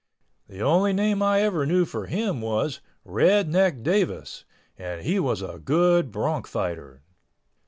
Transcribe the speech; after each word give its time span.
The 0.47 0.61
only 0.63 0.93
name 0.93 1.21
I 1.21 1.41
ever 1.43 1.63
knew 1.67 1.85
for 1.85 2.07
him 2.07 2.41
was 2.41 2.81
"Red 3.05 3.47
Neck 3.49 3.83
Davis" 3.83 4.45
and 4.75 5.03
he 5.03 5.19
was 5.19 5.43
a 5.43 5.59
good 5.63 6.11
bronc 6.11 6.47
fighter. 6.47 7.03